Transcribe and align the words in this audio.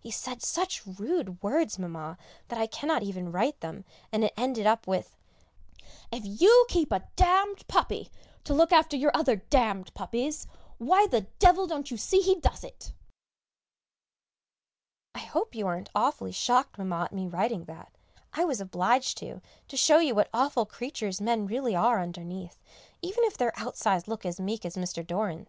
He 0.00 0.10
said 0.10 0.42
such 0.42 0.82
rude 0.84 1.40
words, 1.44 1.78
Mamma, 1.78 2.18
that 2.48 2.58
I 2.58 2.66
cannot 2.66 3.04
even 3.04 3.30
write 3.30 3.60
them, 3.60 3.84
and 4.10 4.24
it 4.24 4.32
ended 4.36 4.66
up 4.66 4.88
with, 4.88 5.16
"If 6.10 6.24
you 6.24 6.66
keep 6.68 6.90
a 6.90 7.06
d 7.14 7.24
d 7.54 7.64
puppy 7.68 8.10
to 8.42 8.52
look 8.52 8.72
after 8.72 8.96
your 8.96 9.12
other 9.16 9.36
d 9.36 9.44
d 9.48 9.84
puppies, 9.94 10.48
why 10.78 11.06
the 11.06 11.20
devil 11.38 11.68
don't 11.68 11.88
you 11.88 11.96
see 11.96 12.18
he 12.20 12.34
does 12.40 12.64
it!" 12.64 12.92
I 15.14 15.20
hope 15.20 15.54
you 15.54 15.68
aren't 15.68 15.90
awfully 15.94 16.32
shocked, 16.32 16.76
Mamma, 16.76 17.04
at 17.04 17.12
me 17.12 17.28
writing 17.28 17.66
that; 17.66 17.94
I 18.32 18.44
was 18.44 18.60
obliged 18.60 19.18
to, 19.18 19.40
to 19.68 19.76
show 19.76 19.98
you 20.00 20.16
what 20.16 20.30
awful 20.34 20.66
creatures 20.66 21.20
men 21.20 21.46
really 21.46 21.76
are 21.76 22.00
underneath, 22.02 22.60
even 23.02 23.22
if 23.22 23.36
their 23.36 23.56
outsides 23.56 24.08
look 24.08 24.26
as 24.26 24.40
meek 24.40 24.64
as 24.66 24.74
Mr. 24.74 25.06
Doran's. 25.06 25.46